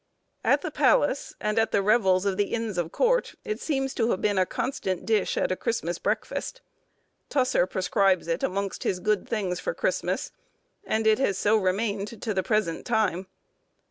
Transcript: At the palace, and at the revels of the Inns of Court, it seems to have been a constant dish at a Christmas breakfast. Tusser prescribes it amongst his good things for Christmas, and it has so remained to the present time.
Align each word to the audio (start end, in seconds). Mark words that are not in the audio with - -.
At 0.43 0.61
the 0.63 0.71
palace, 0.71 1.35
and 1.39 1.59
at 1.59 1.71
the 1.71 1.83
revels 1.83 2.25
of 2.25 2.35
the 2.35 2.55
Inns 2.55 2.79
of 2.79 2.91
Court, 2.91 3.35
it 3.45 3.59
seems 3.59 3.93
to 3.93 4.09
have 4.09 4.19
been 4.19 4.39
a 4.39 4.47
constant 4.47 5.05
dish 5.05 5.37
at 5.37 5.51
a 5.51 5.55
Christmas 5.55 5.99
breakfast. 5.99 6.61
Tusser 7.29 7.67
prescribes 7.67 8.27
it 8.27 8.41
amongst 8.41 8.81
his 8.81 8.99
good 8.99 9.29
things 9.29 9.59
for 9.59 9.75
Christmas, 9.75 10.31
and 10.85 11.05
it 11.05 11.19
has 11.19 11.37
so 11.37 11.55
remained 11.55 12.19
to 12.23 12.33
the 12.33 12.41
present 12.41 12.83
time. 12.83 13.27